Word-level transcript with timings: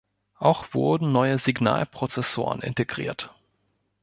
Auch 0.39 0.73
wurden 0.73 1.11
neue 1.11 1.37
Signalprozessoren 1.37 2.63
integriert. 2.63 3.35